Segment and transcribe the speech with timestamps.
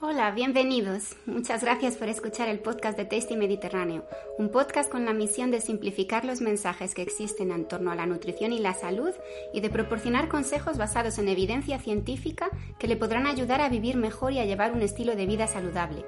[0.00, 1.16] Hola, bienvenidos.
[1.26, 4.06] Muchas gracias por escuchar el podcast de Tasty Mediterráneo,
[4.38, 8.06] un podcast con la misión de simplificar los mensajes que existen en torno a la
[8.06, 9.10] nutrición y la salud
[9.52, 12.48] y de proporcionar consejos basados en evidencia científica
[12.78, 16.04] que le podrán ayudar a vivir mejor y a llevar un estilo de vida saludable.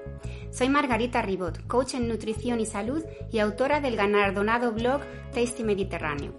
[0.53, 5.01] Soy Margarita Ribot, coach en nutrición y salud y autora del galardonado blog
[5.35, 6.33] Tasty Mediterráneo.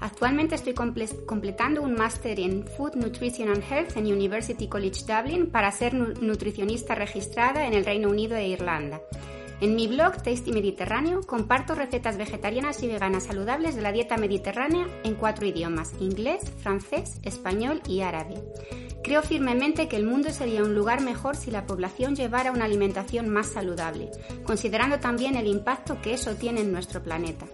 [0.00, 5.72] Actualmente estoy completando un máster en Food, Nutrition and Health en University College Dublin para
[5.72, 9.00] ser nutricionista registrada en el Reino Unido e Irlanda.
[9.60, 14.86] En mi blog Tasty Mediterráneo comparto recetas vegetarianas y veganas saludables de la dieta mediterránea
[15.02, 18.36] en cuatro idiomas, inglés, francés, español y árabe.
[19.02, 23.28] Creo firmemente que el mundo sería un lugar mejor si la población llevara una alimentación
[23.28, 24.10] más saludable,
[24.44, 27.46] considerando también el impacto que eso tiene en nuestro planeta.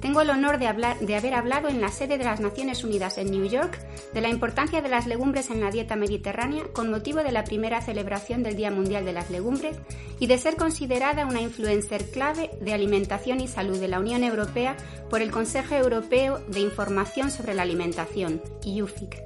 [0.00, 3.44] Tengo el honor de, haber hablado en la sede de las Naciones Unidas en New
[3.44, 3.78] York
[4.14, 7.82] de la importancia de las legumbres en la dieta mediterránea con motivo de la primera
[7.82, 9.76] celebración del Día Mundial de las Legumbres
[10.18, 14.74] y de ser considerada una influencer clave de alimentación y salud de la Unión Europea
[15.10, 19.22] por el Consejo Europeo de Información sobre la Alimentación, IUFIC.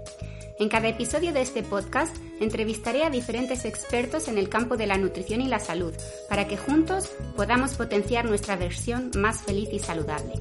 [0.59, 4.99] En cada episodio de este podcast entrevistaré a diferentes expertos en el campo de la
[4.99, 5.95] nutrición y la salud
[6.29, 10.35] para que juntos podamos potenciar nuestra versión más feliz y saludable.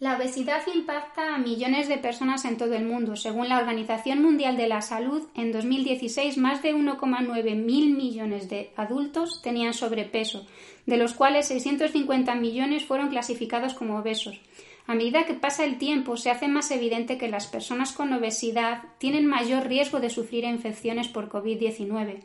[0.00, 3.16] La obesidad impacta a millones de personas en todo el mundo.
[3.16, 8.70] Según la Organización Mundial de la Salud, en 2016 más de 1,9 mil millones de
[8.76, 10.46] adultos tenían sobrepeso,
[10.86, 14.40] de los cuales 650 millones fueron clasificados como obesos.
[14.86, 18.84] A medida que pasa el tiempo, se hace más evidente que las personas con obesidad
[18.96, 22.22] tienen mayor riesgo de sufrir infecciones por COVID-19.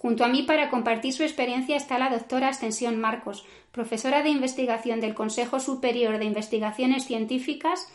[0.00, 5.00] Junto a mí para compartir su experiencia está la doctora Ascensión Marcos, profesora de investigación
[5.00, 7.88] del Consejo Superior de Investigaciones Científicas,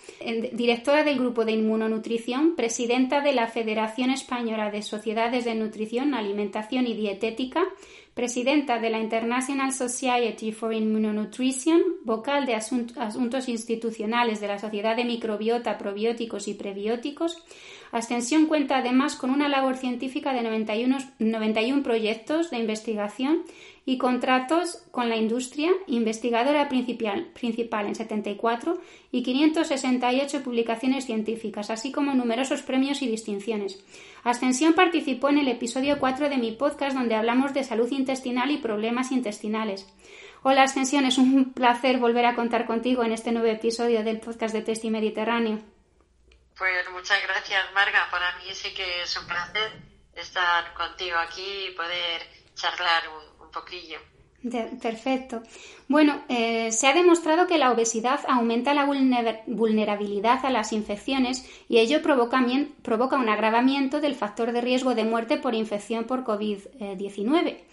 [0.54, 6.88] directora del Grupo de Inmunonutrición, presidenta de la Federación Española de Sociedades de Nutrición, Alimentación
[6.88, 7.64] y Dietética,
[8.14, 15.04] presidenta de la International Society for Immunonutrition, vocal de asuntos institucionales de la Sociedad de
[15.04, 17.44] Microbiota, Probióticos y Prebióticos,
[17.96, 23.44] Ascensión cuenta además con una labor científica de 91, 91 proyectos de investigación
[23.86, 28.82] y contratos con la industria, investigadora principal, principal en 74
[29.14, 33.82] y 568 publicaciones científicas, así como numerosos premios y distinciones.
[34.26, 38.58] Ascensión participó en el episodio 4 de mi podcast donde hablamos de salud intestinal y
[38.58, 39.88] problemas intestinales.
[40.44, 44.54] Hola Ascensión, es un placer volver a contar contigo en este nuevo episodio del podcast
[44.54, 45.75] de Testi Mediterráneo.
[46.58, 48.10] Pues muchas gracias, Marga.
[48.10, 49.72] Para mí sí que es un placer
[50.16, 52.22] estar contigo aquí y poder
[52.56, 54.00] charlar un, poquillo.
[54.82, 55.42] perfecto.
[55.88, 61.78] Bueno, eh, se ha demostrado que la obesidad aumenta la vulnerabilidad a las infecciones y
[61.78, 62.44] ello provoca,
[62.82, 67.64] provoca un agravamiento del factor de riesgo de muerte por infección por COVID-19.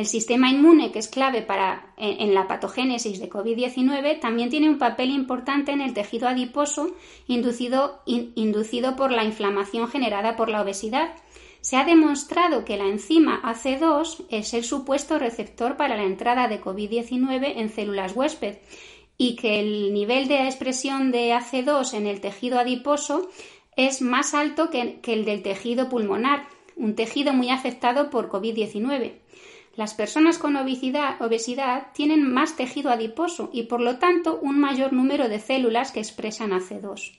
[0.00, 4.78] El sistema inmune, que es clave para, en, la patogénesis de COVID-19, también tiene un
[4.78, 6.96] papel importante en el tejido adiposo
[7.26, 11.10] inducido, inducido por la inflamación generada por la obesidad.
[11.60, 16.62] Se ha demostrado que la enzima AC2 es el supuesto receptor para la entrada de
[16.62, 18.56] COVID-19 en células huésped
[19.18, 23.28] y que el nivel de expresión de AC2 en el tejido adiposo
[23.76, 29.19] es más alto que, que el del tejido pulmonar, un tejido muy afectado por COVID-19.
[29.80, 35.30] Las personas con obesidad, tienen más tejido adiposo y por lo tanto un mayor número
[35.30, 37.18] de células que expresan AC2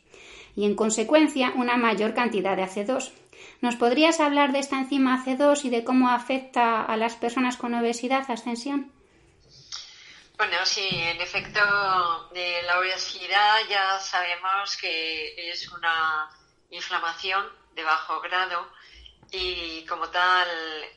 [0.56, 3.14] y en consecuencia una mayor cantidad de AC2.
[3.62, 7.74] ¿Nos podrías hablar de esta enzima AC2 y de cómo afecta a las personas con
[7.74, 8.92] obesidad, Ascensión?
[10.38, 11.62] Bueno, sí, en efecto,
[12.32, 16.30] de la obesidad ya sabemos que es una
[16.70, 17.44] inflamación
[17.74, 18.68] de bajo grado
[19.32, 20.48] y como tal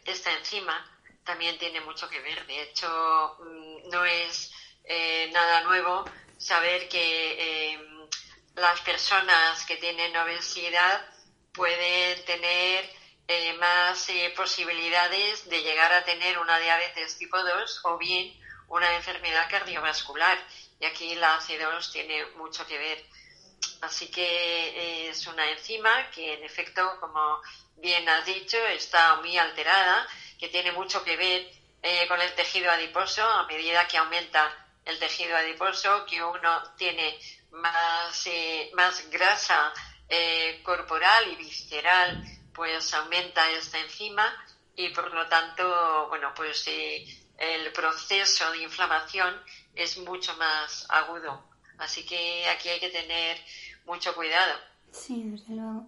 [0.04, 0.90] esta enzima
[1.24, 2.46] también tiene mucho que ver.
[2.46, 4.52] De hecho, mm, no es
[4.84, 6.04] eh, nada nuevo
[6.36, 8.08] saber que em,
[8.56, 11.04] las personas que tienen obesidad
[11.52, 12.90] pueden tener
[13.26, 18.38] eh, más eh, posibilidades de llegar a tener una diabetes tipo 2 o bien
[18.68, 20.38] una enfermedad cardiovascular.
[20.80, 23.04] Y aquí la AC2 tiene mucho que ver.
[23.80, 27.40] así que es una enzima que en efecto, como
[27.76, 30.06] bien has dicho, está muy alterada,
[30.38, 31.50] que tiene mucho que ver
[31.82, 34.50] eh, con el tejido adiposo a medida que aumenta
[34.84, 37.18] el tejido adiposo, que uno tiene
[37.50, 39.72] más, eh, más grasa
[40.08, 42.22] eh, corporal y visceral,
[42.54, 44.34] pues aumenta esta enzima
[44.76, 49.42] y por lo tanto, bueno, pues el proceso de inflamación
[49.74, 51.44] es mucho más agudo.
[51.78, 53.38] Así que aquí hay que tener
[53.86, 54.58] mucho cuidado.
[54.90, 55.86] Sí, desde luego.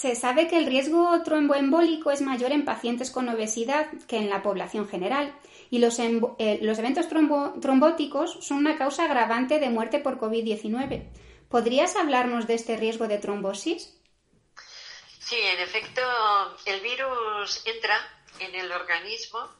[0.00, 4.42] Se sabe que el riesgo tromboembólico es mayor en pacientes con obesidad que en la
[4.42, 5.38] población general
[5.68, 11.06] y los, eh, eventos trombóticos son una causa agravante de muerte por COVID-19.
[11.50, 13.94] ¿Podrías hablarnos de este riesgo de trombosis?
[15.18, 16.00] Sí, en efecto,
[16.64, 18.00] el virus entra
[18.38, 19.50] en el organismo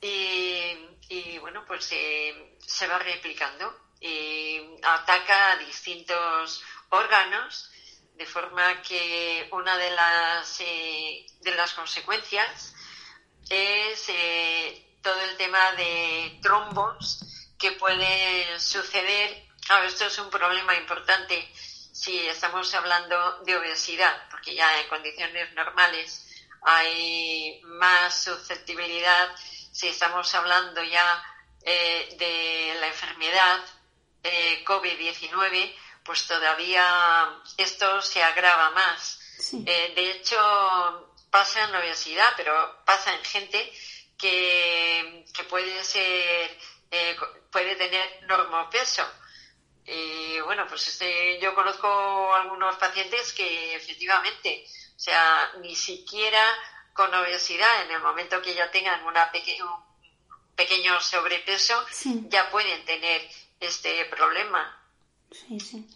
[0.00, 7.70] y, bueno, pues eh, se va replicando y ataca a distintos órganos
[8.16, 12.74] de forma que una de las, eh, de las consecuencias
[13.48, 17.20] es eh, todo el tema de trombos
[17.58, 19.44] que puede suceder.
[19.66, 25.52] Claro, esto es un problema importante si estamos hablando de obesidad, porque ya en condiciones
[25.54, 26.26] normales
[26.62, 29.34] hay más susceptibilidad.
[29.72, 31.22] Si estamos hablando ya
[31.62, 33.60] eh, de la enfermedad
[34.64, 35.72] COVID-19,
[36.06, 39.18] pues todavía esto se agrava más.
[39.52, 43.72] Eh, de hecho, pasa en la obesidad, pero pasa en gente
[44.16, 46.56] que, puede ser,
[46.90, 47.16] eh,
[47.50, 49.06] puede tener normopeso.
[49.84, 54.64] Y bueno, pues este, yo conozco algunos pacientes que efectivamente,
[54.96, 56.42] o sea, ni siquiera
[56.92, 59.86] con obesidad, en el momento que ya tengan una un
[60.56, 61.84] pequeño sobrepeso,
[62.28, 63.28] ya pueden tener
[63.60, 64.85] este problema.
[65.30, 65.86] Sí, sí.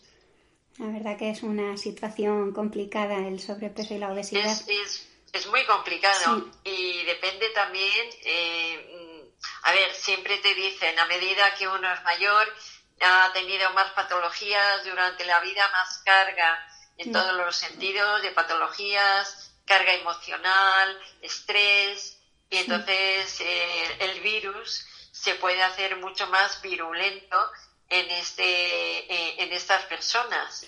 [0.79, 4.47] La verdad que es una situación complicada el sobrepeso y la obesidad.
[4.67, 9.31] Es, es, muy complicado y depende también, eh,
[9.63, 12.49] a ver, siempre te dicen, a medida que uno es mayor,
[13.01, 16.67] ha tenido más patologías durante la vida, más carga
[16.97, 22.19] en todos los sentidos de patologías, carga emocional, estrés,
[22.51, 27.37] y entonces eh, el virus se puede hacer mucho más virulento
[27.91, 30.67] en, este, eh, en estas personas.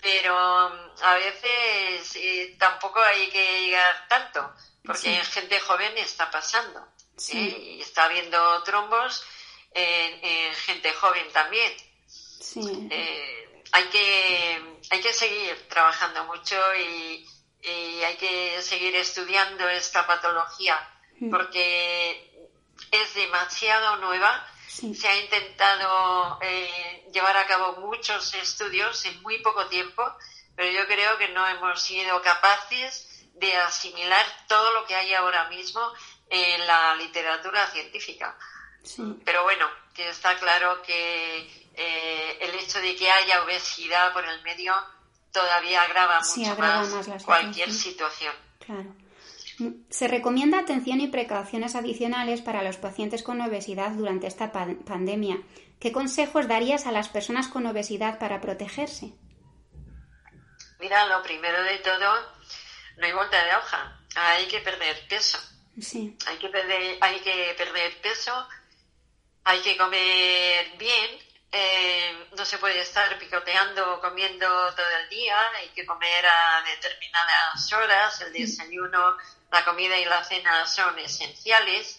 [0.00, 4.52] Pero mm, a veces eh, tampoco hay que llegar tanto,
[4.84, 6.80] porque en gente joven está pasando.
[7.32, 7.76] ¿eh?
[7.78, 9.22] Y está habiendo trombos
[9.72, 11.72] en, gente joven también.
[13.72, 17.26] hay, que, hay que seguir trabajando mucho y,
[17.62, 20.76] y hay que seguir estudiando esta patología,
[21.30, 22.48] porque
[22.90, 29.66] es demasiado nueva se ha intentado eh, llevar a cabo muchos estudios en muy poco
[29.66, 30.02] tiempo,
[30.56, 35.48] pero yo creo que no hemos sido capaces de asimilar todo lo que hay ahora
[35.48, 35.80] mismo
[36.30, 38.36] en la literatura científica.
[39.24, 44.42] Pero bueno, que está claro que eh, el hecho de que haya obesidad por el
[44.42, 44.74] medio
[45.32, 48.34] todavía agrava mucho más, cualquier situación.
[48.58, 49.01] Claro.
[49.90, 55.38] Se recomienda atención y precauciones adicionales para los pacientes con obesidad durante esta pandemia.
[55.78, 59.12] ¿Qué consejos darías a las personas con obesidad para protegerse?
[60.80, 62.14] Mira, lo primero de todo,
[62.98, 64.00] no hay vuelta de hoja.
[64.14, 65.38] Hay que perder peso.
[65.80, 66.16] Sí.
[66.26, 68.32] Hay que perder, hay que perder peso,
[69.44, 71.18] hay que comer bien,
[71.54, 77.72] eh, no se puede estar picoteando comiendo todo el día, hay que comer a determinadas
[77.74, 79.16] horas, el desayuno
[79.50, 81.98] la comida y la cena son esenciales,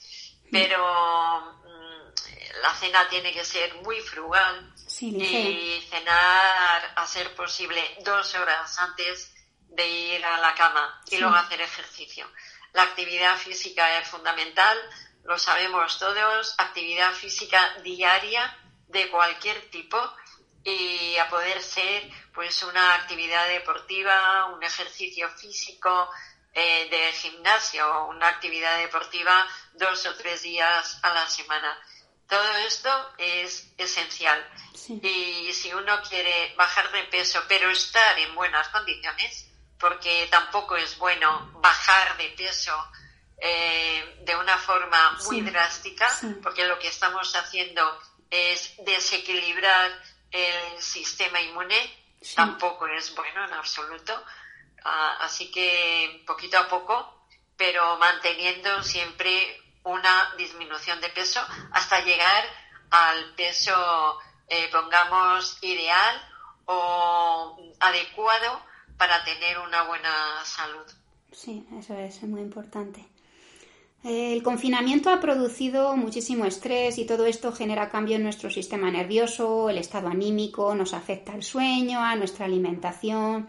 [0.51, 8.33] pero mm, la cena tiene que ser muy frugal y cenar a ser posible dos
[8.33, 9.35] horas antes
[9.67, 12.27] de ir a la cama y luego hacer ejercicio.
[12.73, 14.79] La actividad física es fundamental,
[15.25, 18.57] lo sabemos todos, actividad física diaria
[18.93, 19.97] de cualquier tipo
[20.63, 26.09] y a poder ser pues una actividad deportiva, un ejercicio físico,
[26.53, 31.77] eh, de gimnasio o una actividad deportiva dos o tres días a la semana.
[32.29, 34.39] Todo esto es esencial.
[35.01, 39.47] Y si uno quiere bajar de peso, pero estar en buenas condiciones,
[39.79, 42.73] porque tampoco es bueno bajar de peso
[43.37, 46.07] eh, de una forma muy drástica,
[46.41, 47.99] porque lo que estamos haciendo
[48.33, 49.91] es desequilibrar
[50.31, 51.77] el sistema inmune,
[52.35, 54.13] tampoco es bueno en absoluto.
[54.83, 62.43] Ah, así que poquito a poco, pero manteniendo siempre una disminución de peso hasta llegar
[62.89, 66.29] al peso, eh, pongamos, ideal
[66.65, 68.61] o adecuado
[68.97, 70.85] para tener una buena salud.
[71.31, 73.12] Sí, eso es muy importante.
[74.03, 79.69] El confinamiento ha producido muchísimo estrés y todo esto genera cambio en nuestro sistema nervioso,
[79.69, 83.47] el estado anímico, nos afecta el sueño, a nuestra alimentación,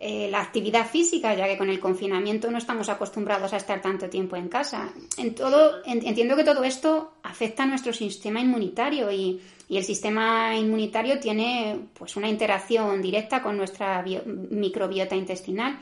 [0.00, 4.10] eh, la actividad física, ya que con el confinamiento no estamos acostumbrados a estar tanto
[4.10, 4.92] tiempo en casa.
[5.16, 12.16] Entiendo que todo esto afecta a nuestro sistema inmunitario y el sistema inmunitario tiene pues
[12.16, 14.04] una interacción directa con nuestra
[14.50, 15.78] microbiota intestinal.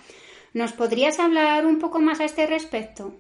[0.53, 3.15] ¿Nos podrías hablar un poco más a este respecto?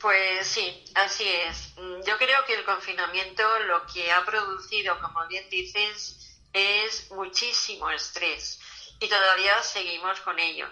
[0.00, 1.74] Pues sí, así es.
[2.06, 8.60] Yo creo que el confinamiento lo que ha producido, como bien dices, es muchísimo estrés
[9.00, 10.68] y todavía seguimos con ello.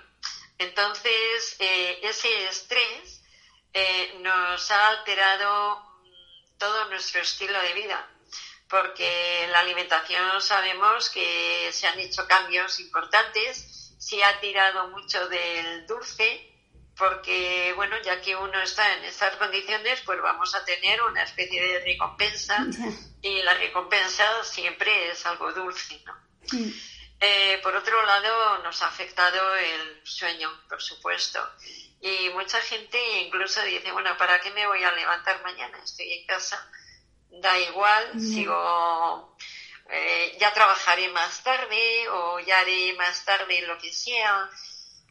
[0.58, 3.22] Entonces, eh, ese estrés
[3.72, 8.08] eh, nos ha alterado mm, todo nuestro estilo de vida,
[8.68, 15.28] porque en la alimentación sabemos que se han hecho cambios importantes, se ha tirado mucho
[15.28, 16.55] del dulce,
[16.96, 21.62] porque, bueno, ya que uno está en estas condiciones, pues vamos a tener una especie
[21.62, 22.66] de recompensa
[23.20, 26.16] y la recompensa siempre es algo dulce, ¿no?
[27.20, 31.40] Eh, por otro lado, nos ha afectado el sueño, por supuesto.
[32.00, 35.78] Y mucha gente incluso dice, bueno, ¿para qué me voy a levantar mañana?
[35.82, 36.70] Estoy en casa,
[37.30, 39.36] da igual, sigo,
[39.90, 44.48] eh, ya trabajaré más tarde o ya haré más tarde lo que sea.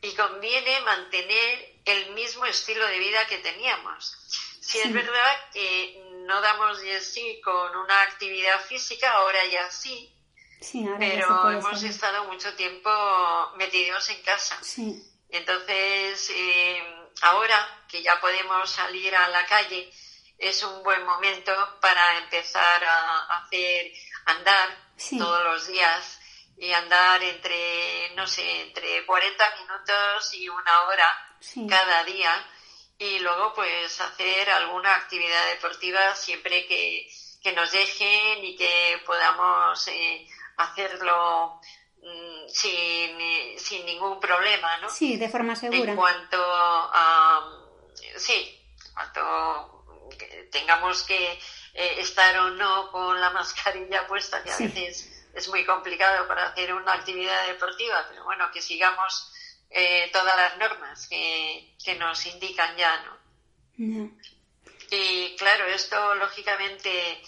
[0.02, 4.18] Y conviene mantener el mismo estilo de vida que teníamos.
[4.60, 10.12] Si es verdad que no damos de sí con una actividad física, ahora ya sí,
[10.98, 12.90] pero hemos estado mucho tiempo
[13.58, 14.60] metidos en casa.
[15.30, 16.84] Entonces, eh,
[17.22, 19.92] ahora que ya podemos salir a la calle,
[20.38, 23.92] es un buen momento para empezar a hacer
[24.26, 24.70] andar
[25.18, 26.20] todos los días
[26.58, 31.35] y andar entre, no sé, entre 40 minutos y una hora
[31.70, 32.32] cada día
[32.98, 37.08] y luego pues hacer alguna actividad deportiva siempre que,
[37.56, 41.62] nos dejen y que podamos eh, hacerlo
[42.02, 44.90] mm, sin, sin, ningún problema, ¿no?
[44.90, 45.92] Sí, de forma segura.
[45.92, 47.48] En cuanto a,
[48.18, 48.60] sí,
[48.96, 49.86] cuanto
[50.52, 51.34] tengamos que
[51.76, 56.48] eh, estar o no con la mascarilla puesta, que a veces es muy complicado para
[56.48, 59.32] hacer una actividad deportiva, pero bueno, que sigamos
[59.70, 63.16] eh, todas las normas que, que nos indican ya, ¿no?
[64.92, 67.22] Y claro, esto lógicamente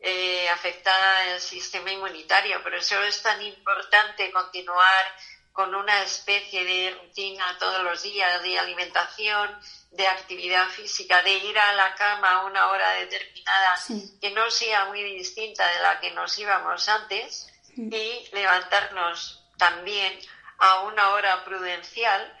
[0.00, 2.62] eh, afecta el sistema inmunitario.
[2.62, 5.04] Por eso es tan importante continuar
[5.52, 9.58] con una especie de rutina todos los días de alimentación,
[9.90, 13.74] de actividad física, de ir a la cama a una hora determinada
[14.20, 20.18] que no sea muy distinta de la que nos íbamos antes y levantarnos también
[20.58, 22.38] a una hora prudencial,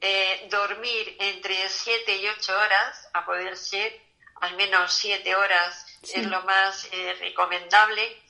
[0.00, 4.00] eh, dormir entre 7 y 8 horas, a poder ser
[4.40, 8.20] al menos 7 horas es lo más eh, recomendable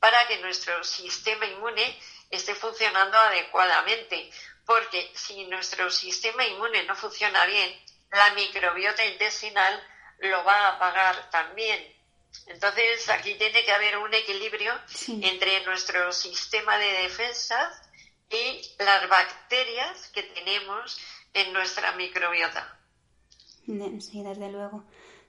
[0.00, 1.96] para que nuestro sistema inmune
[2.30, 4.30] esté funcionando adecuadamente.
[4.66, 9.80] Porque si nuestro sistema inmune no funciona bien, la microbiota intestinal
[10.18, 11.96] lo va a pagar también.
[12.46, 14.72] Entonces aquí tiene que haber un equilibrio
[15.22, 17.81] entre nuestro sistema de defensa
[18.32, 20.98] y las bacterias que tenemos
[21.34, 22.78] en nuestra microbiota.
[23.66, 24.84] Sí, desde luego.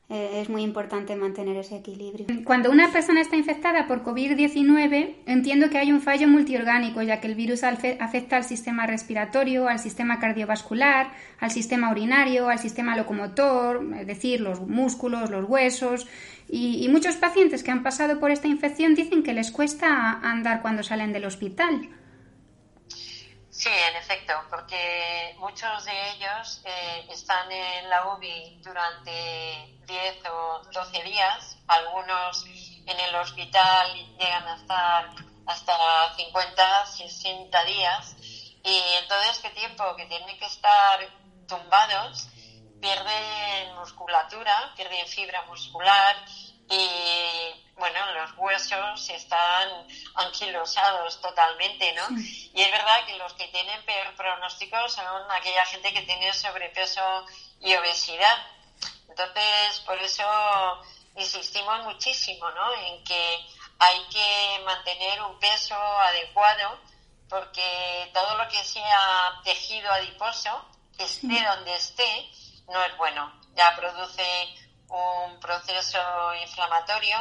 [0.09, 2.27] Eh, es muy importante mantener ese equilibrio.
[2.43, 7.27] Cuando una persona está infectada por COVID-19, entiendo que hay un fallo multiorgánico, ya que
[7.27, 13.81] el virus afecta al sistema respiratorio, al sistema cardiovascular, al sistema urinario, al sistema locomotor,
[13.97, 16.05] es decir, los músculos, los huesos.
[16.49, 20.61] Y, y muchos pacientes que han pasado por esta infección dicen que les cuesta andar
[20.61, 21.89] cuando salen del hospital.
[23.63, 30.61] Sí, en efecto, porque muchos de ellos eh, están en la UBI durante 10 o
[30.69, 32.43] 12 días, algunos
[32.85, 33.87] en el hospital
[34.19, 35.09] llegan a estar
[35.45, 38.17] hasta 50, 60 días,
[38.65, 40.99] y en todo este tiempo que tienen que estar
[41.47, 42.27] tumbados,
[42.81, 46.17] pierden musculatura, pierden fibra muscular
[46.69, 52.07] y bueno, los huesos están anquilosados totalmente, ¿no?
[52.17, 57.25] Y es verdad que los que tienen peor pronóstico son aquella gente que tiene sobrepeso
[57.59, 58.37] y obesidad.
[59.09, 60.23] Entonces, por eso
[61.15, 62.73] insistimos muchísimo, ¿no?
[62.73, 63.39] En que
[63.79, 66.79] hay que mantener un peso adecuado
[67.29, 70.65] porque todo lo que sea tejido adiposo,
[70.99, 72.29] esté donde esté,
[72.67, 73.33] no es bueno.
[73.55, 74.23] Ya produce
[74.87, 75.99] un proceso
[76.41, 77.17] inflamatorio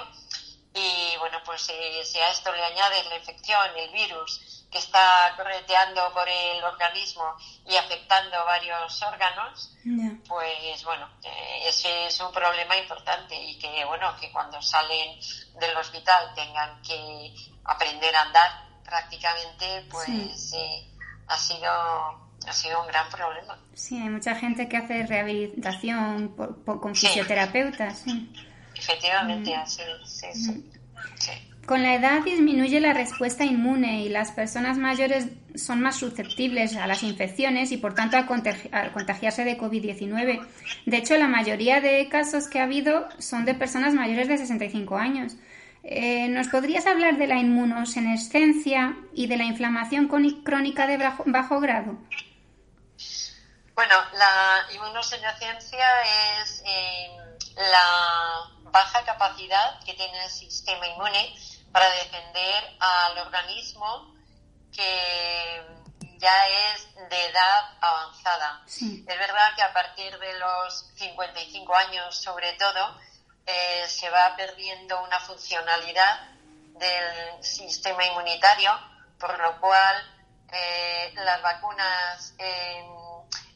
[0.75, 6.01] y bueno, pues si, a esto le añades la infección, el virus que está correteando
[6.15, 7.37] por el organismo
[7.67, 9.77] y afectando varios órganos,
[10.27, 15.19] pues bueno, eh, ese es un problema importante y que bueno, que cuando salen
[15.61, 18.51] del hospital tengan que aprender a andar
[18.83, 20.55] prácticamente, pues
[21.29, 23.57] ha sido ha sido un gran problema.
[23.75, 28.05] Sí, hay mucha gente que hace rehabilitación con fisioterapeutas.
[28.83, 30.73] Efectivamente, así sí.
[31.67, 36.89] Con la edad disminuye la respuesta inmune y las personas mayores son más susceptibles a
[36.89, 40.45] las infecciones y por tanto a, contagiarse de COVID-19.
[40.87, 44.97] De hecho, la mayoría de casos que ha habido son de personas mayores de 65
[44.97, 45.37] años.
[45.85, 51.97] Eh, ¿Nos podrías hablar de la inmunosenescencia y de la inflamación crónica de bajo, grado?
[53.75, 55.87] Bueno, la inmunosenescencia
[56.43, 57.09] es eh,
[57.57, 61.37] la baja capacidad que tiene el sistema inmune
[61.71, 64.15] para defender al organismo
[64.73, 65.63] que
[66.19, 68.63] ya es de edad avanzada.
[68.67, 72.99] Es verdad que a partir de los 55 años, sobre todo,
[73.47, 76.31] eh, se va perdiendo una funcionalidad
[76.79, 78.71] del sistema inmunitario,
[79.19, 79.97] por lo cual
[80.53, 82.85] eh, las vacunas eh,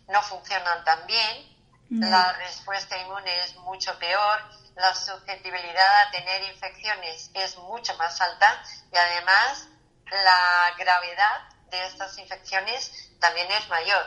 [0.08, 1.55] no funcionan tan bien,
[1.90, 4.42] la respuesta inmune es mucho peor,
[4.76, 8.62] la susceptibilidad a tener infecciones es mucho más alta
[8.92, 9.68] y además
[10.10, 14.04] la gravedad de estas infecciones también es mayor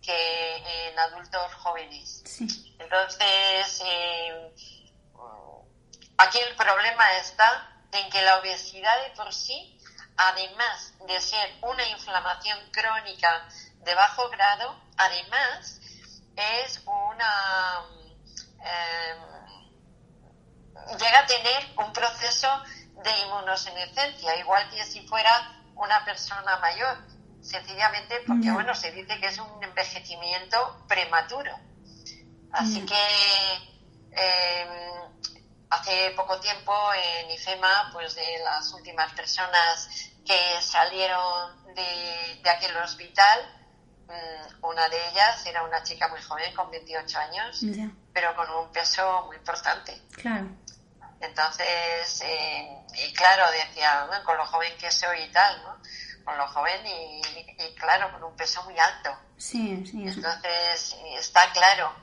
[0.00, 2.22] que en adultos jóvenes.
[2.78, 4.52] Entonces, eh,
[6.18, 9.78] aquí el problema está en que la obesidad de por sí,
[10.16, 15.80] además de ser una inflamación crónica de bajo grado, además
[16.36, 17.84] es una...
[18.64, 19.32] Eh,
[20.98, 22.48] llega a tener un proceso
[23.02, 26.96] de inmunosenescencia, igual que si fuera una persona mayor,
[27.42, 31.52] sencillamente porque, bueno, se dice que es un envejecimiento prematuro.
[32.52, 32.94] Así que
[34.12, 34.66] eh,
[35.70, 39.88] hace poco tiempo en IFEMA, pues de las últimas personas
[40.24, 43.61] que salieron de, de aquel hospital,
[44.62, 47.64] una de ellas era una chica muy joven, con 28 años,
[48.12, 50.00] pero con un peso muy importante.
[50.12, 50.48] Claro.
[51.20, 55.78] Entonces, eh, y claro, decía, con lo joven que soy y tal, ¿no?
[56.24, 57.20] Con lo joven y,
[57.76, 59.16] claro, con un peso muy alto.
[59.36, 60.04] Sí, sí.
[60.06, 61.94] Entonces, está claro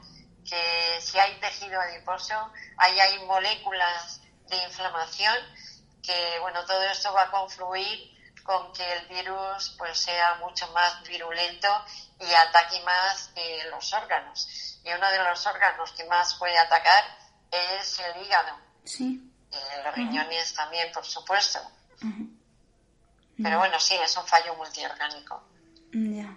[0.49, 5.35] que si hay tejido adiposo, ahí hay moléculas de inflamación
[6.01, 8.18] que, bueno, todo esto va a confluir
[8.49, 11.67] con que el virus pues sea mucho más virulento
[12.19, 14.79] y ataque más eh, los órganos.
[14.83, 17.03] Y uno de los órganos que más puede atacar
[17.51, 19.21] es el hígado Sí.
[19.51, 21.59] Eh, los riñones también, por supuesto.
[23.37, 25.43] Pero bueno, sí, es un fallo multiorgánico.
[25.93, 26.35] Ya.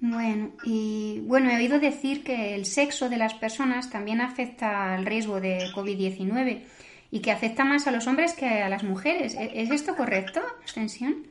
[0.00, 5.04] Bueno, y bueno, he oído decir que el sexo de las personas también afecta al
[5.04, 6.64] riesgo de COVID-19
[7.12, 9.34] y que afecta más a los hombres que a las mujeres.
[9.34, 11.30] ¿E-, ¿Es esto correcto, extensión?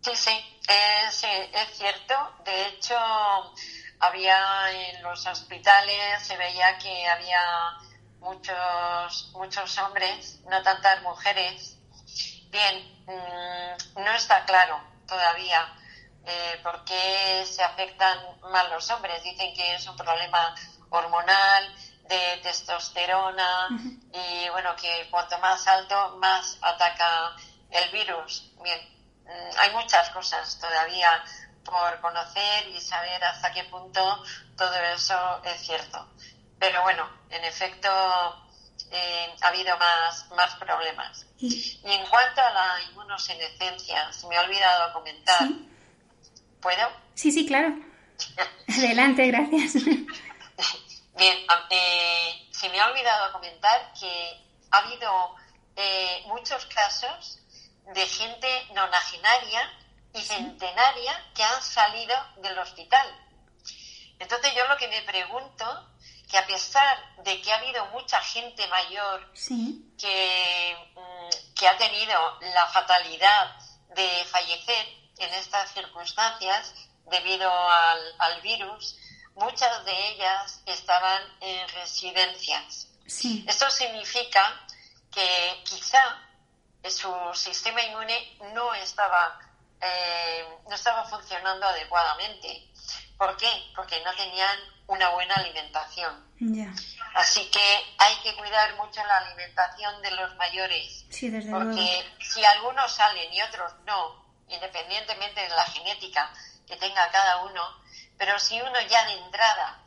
[0.00, 0.30] Sí, sí,
[0.68, 2.14] es, es cierto.
[2.44, 2.94] De hecho,
[3.98, 4.38] había
[4.70, 7.40] en los hospitales, se veía que había
[8.20, 11.76] muchos, muchos hombres, no tantas mujeres.
[12.50, 15.74] Bien, mm, no está claro todavía
[16.24, 18.18] eh, por qué se afectan
[18.52, 19.20] más los hombres.
[19.24, 20.54] Dicen que es un problema
[20.90, 21.74] hormonal,
[22.08, 23.68] de testosterona
[24.12, 27.36] y bueno, que cuanto más alto, más ataca
[27.70, 28.50] el virus.
[28.62, 28.80] Bien,
[29.24, 31.22] mm, hay muchas cosas todavía
[31.64, 34.24] por conocer y saber hasta qué punto
[34.56, 36.08] todo eso es cierto.
[36.58, 37.88] Pero bueno, en efecto,
[38.90, 41.26] eh, ha habido más, más problemas.
[41.38, 45.48] Y en cuanto a la inmunosenescencia, se me ha olvidado comentar.
[46.60, 46.88] ¿Puedo?
[47.14, 47.74] Sí, sí, claro.
[48.68, 49.84] Adelante, gracias.
[51.18, 51.36] Bien,
[51.70, 55.34] eh, se me ha olvidado comentar que ha habido
[55.74, 57.40] eh, muchos casos
[57.92, 59.68] de gente nonagenaria
[60.14, 63.06] y centenaria que han salido del hospital.
[64.20, 65.64] Entonces yo lo que me pregunto
[66.30, 69.32] que a pesar de que ha habido mucha gente mayor
[69.98, 73.56] que, mm, que ha tenido la fatalidad
[73.96, 74.86] de fallecer
[75.18, 76.74] en estas circunstancias
[77.10, 78.96] debido al, virus,
[79.38, 82.88] muchas de ellas estaban en residencias.
[83.46, 84.60] Esto significa
[85.10, 86.00] que quizá
[86.88, 89.38] su sistema inmune no estaba,
[89.80, 92.68] eh, no estaba funcionando adecuadamente.
[93.16, 93.48] ¿Por qué?
[93.74, 96.28] Porque no tenían una buena alimentación.
[97.14, 101.04] Así que hay que cuidar mucho la alimentación de los mayores.
[101.10, 106.32] Sí, desde porque si algunos salen y otros no, independientemente de la genética
[106.66, 107.62] que tenga cada uno,
[108.18, 109.80] pero si uno ya de entrada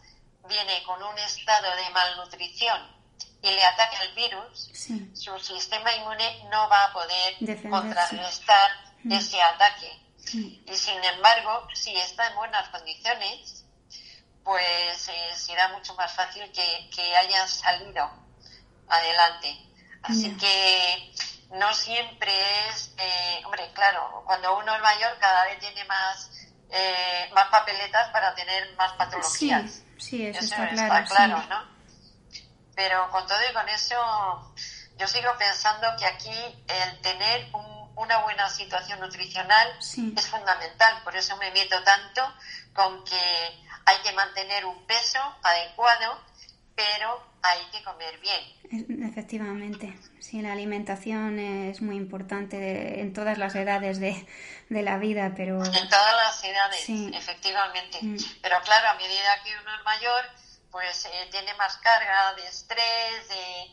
[0.48, 3.02] viene con un estado de malnutrición
[3.42, 4.72] y le ataca el virus,
[5.14, 8.72] su sistema inmune no va a poder contrarrestar
[9.04, 9.12] mm.
[9.12, 10.00] ese ataque.
[10.34, 13.66] Y sin embargo, si está en buenas condiciones,
[14.44, 18.10] pues eh, será mucho más fácil que, que haya salido
[18.88, 19.58] adelante.
[20.04, 21.14] Así que
[21.52, 22.32] no siempre
[22.70, 26.32] es, eh, hombre, claro, cuando uno es mayor cada vez tiene más,
[26.72, 29.84] eh, más papeletas para tener más patologías.
[29.98, 31.64] Sí, eso, está, claro, ¿no?
[32.76, 34.54] Pero con todo y con eso,
[34.98, 37.50] yo sigo pensando que aquí el tener
[37.96, 41.04] una buena situación nutricional es fundamental.
[41.04, 42.22] Por eso me meto tanto
[42.74, 43.16] con que
[43.86, 46.20] hay que mantener un peso adecuado,
[46.76, 49.04] pero hay que comer bien.
[49.10, 54.26] Efectivamente, sí, la alimentación es muy importante en todas las edades de,
[54.80, 55.64] la vida, pero...
[55.64, 58.00] En todas las edades, efectivamente.
[58.02, 58.18] Mm.
[58.42, 60.26] Pero claro, a medida que uno es mayor,
[60.72, 63.72] pues eh, tiene más carga de estrés, de,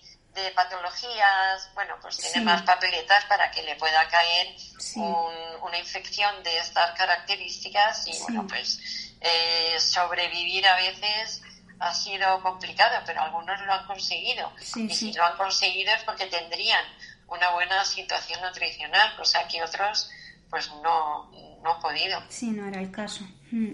[0.55, 4.55] patologías, bueno, pues tiene más papeletas para que le pueda caer
[4.95, 8.79] una infección de estas características y bueno, pues
[9.21, 11.43] eh, sobrevivir a veces
[11.81, 14.53] ha sido complicado, pero algunos lo han conseguido.
[14.77, 16.85] y si lo han conseguido es porque tendrían
[17.27, 20.09] una buena situación nutricional, cosa que otros
[20.51, 21.31] pues no,
[21.63, 22.21] no han podido.
[22.29, 23.25] Sí, no era el caso.
[23.51, 23.73] Mm.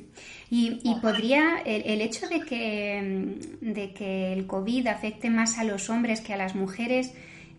[0.51, 5.65] Y, y podría, el, hecho de que, mm, de que el COVID afecte más a
[5.65, 7.13] los hombres que a las mujeres,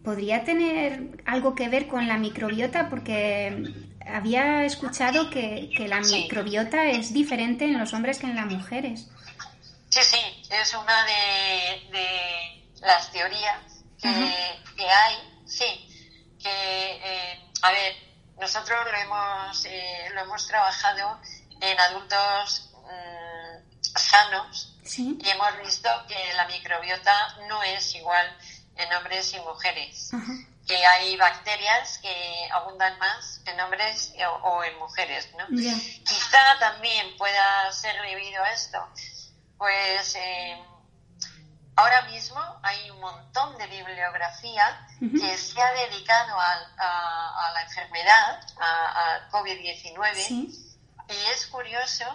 [0.03, 2.89] ¿podría tener algo que ver con la microbiota?
[2.89, 3.73] Porque
[4.07, 9.09] había escuchado que, que la microbiota es diferente en los hombres que en las mujeres.
[9.89, 10.17] Sí, sí,
[10.51, 15.65] es una de, las teorías que, hay, sí,
[16.37, 17.93] que, eh, a ver,
[18.39, 21.19] nosotros lo hemos, eh, lo hemos trabajado
[21.61, 28.37] en adultos mm, sanos y hemos visto que la microbiota no es igual
[28.75, 30.11] en hombres y mujeres.
[30.67, 35.47] Que hay bacterias que abundan más en hombres o, en mujeres, ¿no?
[35.47, 38.79] Quizá también pueda ser debido a esto.
[39.57, 40.61] Pues eh,
[41.75, 49.29] ahora mismo hay un montón de bibliografía que se ha dedicado a, la enfermedad, a,
[49.31, 50.49] COVID-19,
[51.07, 52.05] y es curioso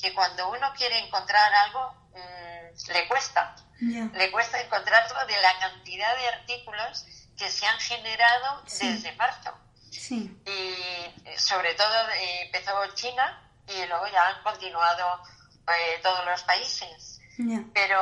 [0.00, 3.54] que cuando uno quiere encontrar algo, mm, le cuesta.
[3.80, 7.04] Le cuesta encontrarlo de la cantidad de artículos
[7.36, 9.58] que se han generado desde marzo.
[10.10, 15.22] Y eh, sobre todo eh, empezó China y luego ya han continuado
[15.68, 17.20] eh, todos los países.
[17.72, 17.98] Pero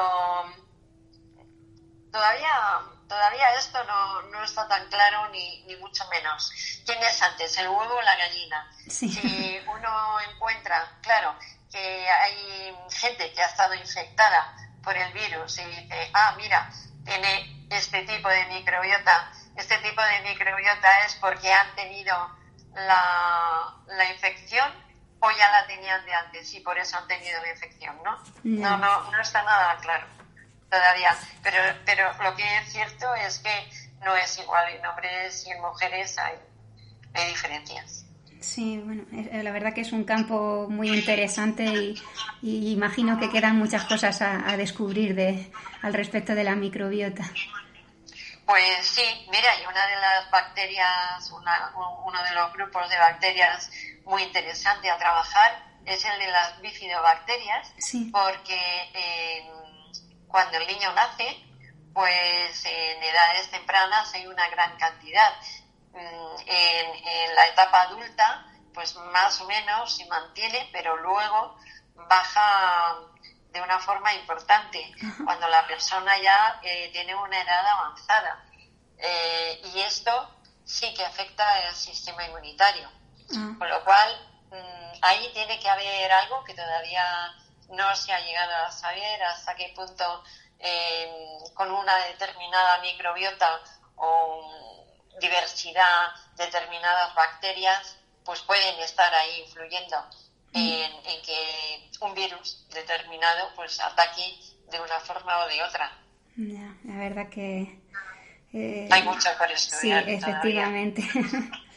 [2.11, 6.53] todavía todavía esto no, no está tan claro ni, ni, mucho menos.
[6.85, 8.71] ¿Quién es antes, el huevo o la gallina?
[8.89, 11.35] Si uno encuentra, claro,
[11.71, 16.71] que hay gente que ha estado infectada por el virus y dice, ah, mira,
[17.05, 22.15] tiene este tipo de microbiota, este tipo de microbiota es porque han tenido
[22.75, 24.71] la, la infección
[25.21, 28.23] o ya la tenían de antes y por eso han tenido la infección, ¿no?
[28.45, 30.18] No, no, no está nada claro
[30.71, 31.17] todavía.
[31.43, 33.71] Pero, pero lo que es cierto es que
[34.05, 36.35] no es igual en hombres y en mujeres hay,
[37.15, 38.05] hay diferencias.
[38.41, 39.05] Sí, bueno,
[39.43, 44.57] la verdad que es un campo muy interesante y, imagino que quedan muchas cosas a,
[44.57, 45.51] descubrir de,
[45.83, 47.25] al respecto de la microbiota.
[48.47, 53.71] Pues sí, mira, y una de las bacterias, uno de los grupos de bacterias
[54.05, 57.73] muy interesante a trabajar es el de las bifidobacterias,
[58.13, 58.59] porque
[58.95, 59.51] eh,
[60.29, 61.45] cuando el niño nace,
[61.93, 65.33] pues en edades tempranas hay una gran cantidad.
[65.93, 71.57] Mm, en, la etapa adulta, pues más o menos se mantiene, pero luego
[72.09, 72.97] baja
[73.51, 74.93] de una forma importante
[75.25, 78.45] cuando la persona ya eh, tiene una edad avanzada.
[78.99, 80.13] Eh, y esto
[80.65, 82.89] sí que afecta el sistema inmunitario.
[83.31, 83.55] Ah.
[83.59, 87.35] Con lo cual, mm, ahí tiene que haber algo que todavía
[87.69, 90.23] no se ha llegado a saber hasta qué punto
[90.59, 91.09] eh,
[91.55, 93.61] con una determinada microbiota
[93.97, 94.79] o
[95.21, 99.97] diversidad determinadas bacterias pues pueden estar ahí influyendo
[100.53, 104.39] en, que un virus determinado pues ataque
[104.71, 105.91] de una forma o de otra.
[106.37, 107.81] la verdad que...
[108.53, 110.05] Eh, Hay mucho por estudiar.
[110.05, 111.03] Sí, efectivamente.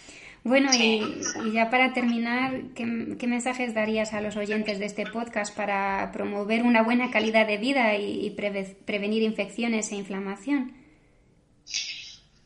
[0.44, 1.22] Bueno, y,
[1.54, 6.82] ya para terminar, ¿qué, mensajes darías a los oyentes de este podcast para promover una
[6.82, 10.76] buena calidad de vida y, prevenir infecciones e inflamación?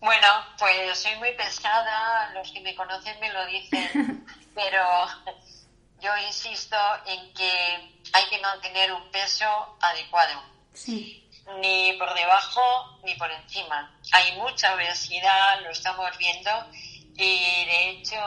[0.02, 0.28] Bueno,
[0.60, 4.84] pues soy muy pesada, los que me conocen me lo dicen, pero
[6.02, 6.78] yo insisto
[7.08, 7.52] en que
[8.14, 10.44] hay que mantener un peso adecuado.
[11.62, 13.98] Ni por debajo ni por encima.
[14.12, 16.52] Hay mucha obesidad, lo estamos viendo,
[17.18, 18.18] y de hecho,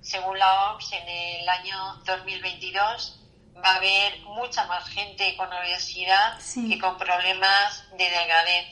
[0.00, 3.20] según la OMS, en el año 2022
[3.56, 8.66] va a haber mucha más gente con obesidad que con problemas de delgadez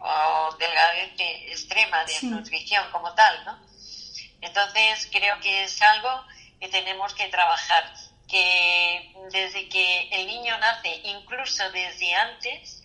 [0.00, 1.12] o delgadez
[1.50, 3.58] extrema, de nutrición como tal, ¿no?
[4.40, 6.24] Entonces creo que es algo
[6.58, 7.92] que tenemos que trabajar,
[8.28, 12.82] que desde que el niño nace, incluso desde antes,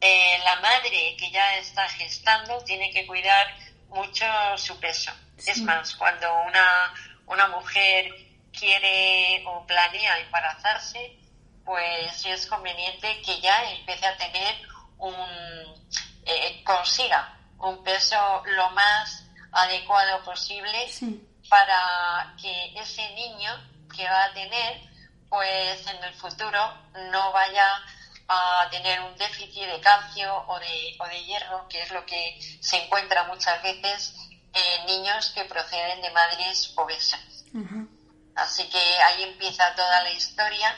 [0.00, 3.46] eh, la madre que ya está gestando tiene que cuidar
[3.88, 4.24] mucho
[4.56, 5.12] su peso.
[5.36, 6.94] Es más, cuando una,
[7.26, 8.10] una mujer
[8.52, 11.18] quiere o planea embarazarse,
[11.64, 14.54] pues es conveniente que ya empiece a tener
[14.98, 15.14] un,
[16.24, 20.90] eh, consiga un peso lo más adecuado posible
[21.48, 23.52] para que ese niño
[23.94, 24.80] que va a tener,
[25.28, 26.74] pues en el futuro
[27.10, 27.82] no vaya
[28.28, 32.38] a tener un déficit de calcio o de, o de hierro, que es lo que
[32.60, 34.14] se encuentra muchas veces
[34.52, 37.44] en niños que proceden de madres obesas.
[38.34, 40.76] Así que ahí empieza toda la historia.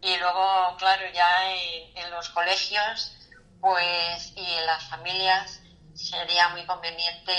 [0.00, 1.50] Y luego, claro, ya
[1.94, 3.12] en, los colegios
[3.60, 5.60] pues y en las familias
[5.94, 7.32] sería muy conveniente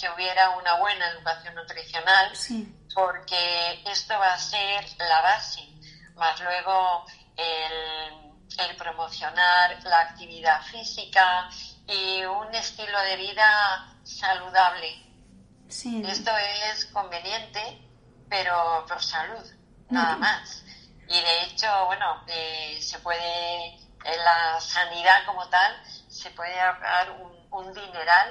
[0.00, 2.32] que hubiera una buena educación nutricional
[2.94, 5.60] porque esto va a ser la base,
[6.14, 7.04] más luego
[7.36, 11.48] el, el promocionar la actividad física
[11.86, 15.04] y un estilo de vida saludable.
[15.68, 16.30] Esto
[16.72, 17.88] es conveniente
[18.28, 19.44] pero por salud,
[19.90, 20.64] nada más.
[21.08, 25.72] Y de hecho, bueno, eh, se puede, en la sanidad como tal,
[26.08, 27.10] se puede ahorrar
[27.50, 28.30] un, dineral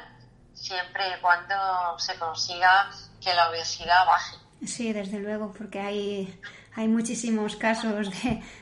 [0.53, 1.55] siempre y cuando
[1.99, 2.89] se consiga
[3.21, 4.37] que la obesidad baje.
[4.65, 6.41] Sí, desde luego, porque hay,
[6.77, 8.11] hay muchísimos casos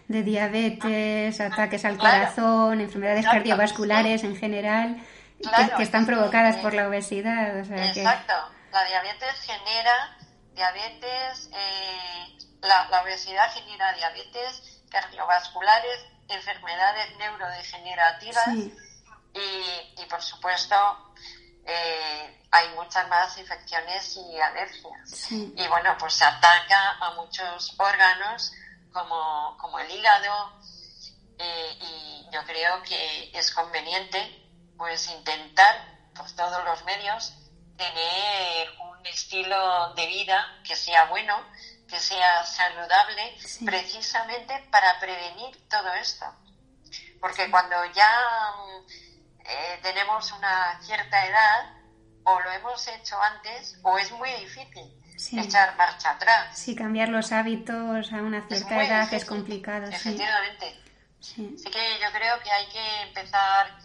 [0.08, 5.06] de, diabetes, ataques al corazón, enfermedades cardiovasculares en general,
[5.75, 7.58] que, están provocadas por la obesidad.
[7.60, 8.34] Exacto,
[8.71, 10.17] la diabetes genera
[10.54, 18.47] diabetes, eh, la, obesidad genera diabetes cardiovasculares, enfermedades neurodegenerativas
[19.34, 20.75] y, por supuesto,
[21.65, 25.32] eh, hay muchas más infecciones y alergias.
[25.32, 28.54] Y bueno, pues se ataca a muchos órganos
[28.93, 30.54] como, como el hígado
[31.38, 34.41] eh, y yo creo que es conveniente
[34.78, 37.34] pues intentar por todos los medios
[37.78, 41.36] tener un estilo de vida que sea bueno,
[41.89, 46.25] que sea saludable, precisamente para prevenir todo esto.
[47.19, 48.54] Porque cuando ya
[49.47, 51.73] eh, tenemos una cierta edad,
[52.23, 54.91] o lo hemos hecho antes, o es muy difícil
[55.34, 56.58] echar marcha atrás.
[56.58, 59.88] Sí, cambiar los hábitos a una cierta edad es complicado.
[59.88, 60.79] Efectivamente.
[61.19, 61.55] Sí.
[61.55, 63.77] Así que yo creo que hay que empezar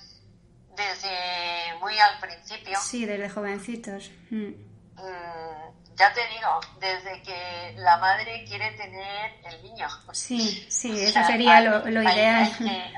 [0.76, 2.78] desde muy al principio.
[2.80, 4.10] Sí, desde jovencitos.
[4.30, 4.52] Mm.
[4.96, 9.86] Mm, ya te digo, desde que la madre quiere tener el niño.
[10.12, 12.50] Sí, sí, eso sería lo, ideal.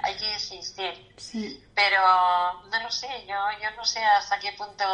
[0.05, 1.13] Hay que, insistir.
[1.17, 1.61] Sí.
[1.75, 2.01] Pero
[2.71, 4.85] no lo sé, yo, yo no sé hasta qué punto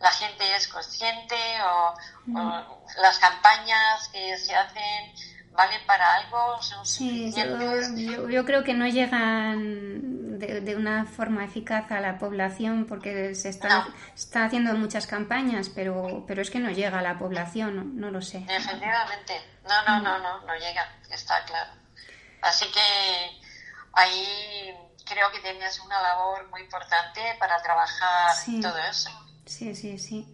[0.00, 1.94] la gente es consciente o,
[2.26, 2.62] mm.
[3.02, 5.12] las campañas que se hacen
[5.52, 11.90] valen para algo, son sí, yo, yo, creo que no llegan de, una forma eficaz
[11.90, 16.70] a la población porque se están está haciendo muchas campañas, pero, pero es que no
[16.70, 18.44] llega a la población, no, lo sé.
[18.48, 21.72] Efectivamente, no, no, no, no, no llega, está claro.
[22.42, 23.40] Así que
[23.92, 29.10] ahí creo que tienes una labor muy importante para trabajar todo eso.
[29.46, 30.26] Sí, sí, sí.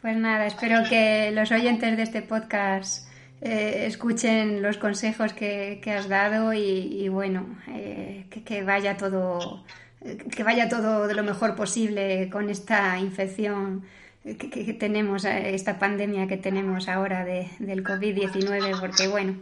[0.00, 3.09] Pues nada, espero que los oyentes de este podcast
[3.42, 9.64] eh, escuchen los consejos que, has dado y, bueno, eh, que, vaya todo
[10.34, 13.86] que vaya todo de lo mejor posible con esta infección
[14.22, 19.38] que, tenemos, eh, esta pandemia que tenemos ahora de, del COVID-19, porque bueno,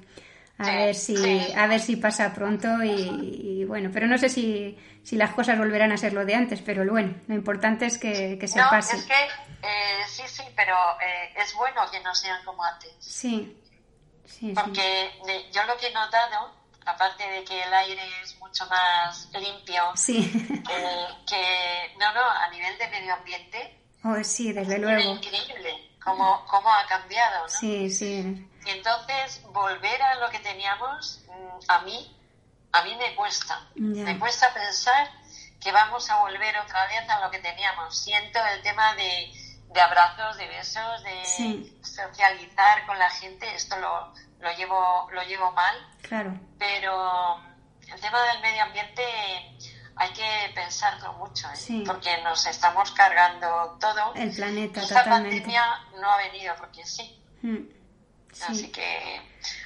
[0.58, 1.16] a ver si
[1.54, 5.90] a ver si pasa pronto y, bueno, pero no sé si, si, las cosas volverán
[5.90, 8.96] a ser lo de antes, pero bueno, lo importante es que, se pase.
[8.96, 9.14] Es que
[10.08, 10.76] sí, sí, pero
[11.37, 12.94] es bueno que no sean como antes.
[13.00, 13.56] Sí.
[14.55, 15.12] Porque
[15.53, 16.53] yo lo que he notado,
[16.87, 19.93] aparte de que el aire es mucho más limpio,
[21.27, 25.01] que no, no, a nivel de medio ambiente, oh, sí, desde luego.
[25.01, 27.49] increíble cómo, cómo ha cambiado, ¿no?
[27.49, 28.49] Sí, sí.
[28.64, 32.17] Y entonces, volver a lo que teníamos, mm, a mí,
[32.73, 33.69] a mí me cuesta.
[33.75, 35.11] Me cuesta pensar
[35.61, 37.97] que vamos a volver otra vez a lo que teníamos.
[37.97, 39.33] Siento el tema de,
[39.72, 45.52] de abrazos, de besos, de socializar con la gente, esto lo, lo, llevo, lo llevo
[45.52, 45.74] mal.
[46.02, 46.38] Claro.
[46.59, 47.38] Pero
[47.92, 49.02] el tema del medio ambiente
[49.96, 51.83] hay que pensarlo mucho, ¿eh?
[51.85, 54.14] porque nos estamos cargando todo.
[54.14, 55.62] El planeta, Esta pandemia
[56.00, 57.20] no ha venido porque sí.
[57.42, 57.78] Mm.
[58.48, 59.20] Así que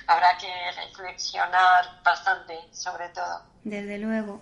[0.06, 3.42] habrá que reflexionar bastante sobre todo.
[3.64, 4.40] Desde luego.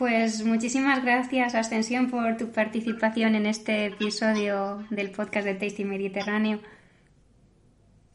[0.00, 6.58] Pues muchísimas gracias, Ascensión, por tu participación en este episodio del podcast de Tasty Mediterráneo.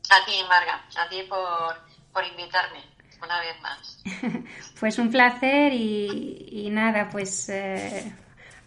[0.09, 1.75] A ti, Marga, a ti por,
[2.11, 2.83] por invitarme
[3.23, 4.03] una vez más.
[4.79, 8.11] pues un placer y, nada, pues eh,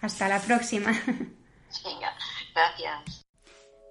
[0.00, 0.92] hasta la próxima.
[1.84, 2.14] Venga,
[2.54, 3.17] gracias.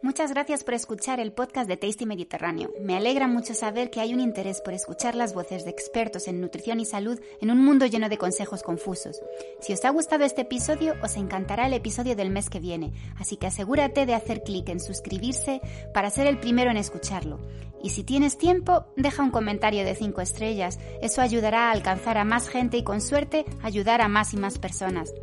[0.04, 2.72] Muchas gracias por escuchar el podcast de Tasty Mediterráneo.
[2.80, 6.40] Me alegra mucho saber que hay un interés por escuchar las voces de expertos en
[6.40, 9.20] nutrición y salud en un mundo lleno de consejos confusos.
[9.60, 13.38] Si os ha gustado este episodio, os encantará el episodio del mes que viene, así
[13.38, 15.62] que asegúrate de hacer clic en suscribirse
[15.96, 17.40] para ser el primero en escucharlo.
[17.82, 20.80] Y si tienes tiempo, deja un comentario de 5 estrellas.
[21.02, 24.58] Eso ayudará a alcanzar a más gente y con suerte ayudar a más y más
[24.58, 25.14] personas.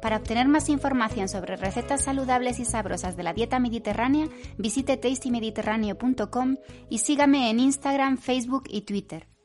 [0.00, 4.27] Para obtener más información sobre recetas saludables y sabrosas de la dieta mediterránea,
[4.58, 6.56] visite tastymediterráneo.com
[6.88, 9.37] y sígame en Instagram, Facebook y Twitter.